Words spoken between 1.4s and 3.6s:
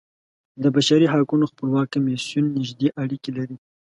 خپلواک کمیسیون نږدې اړیکې لري.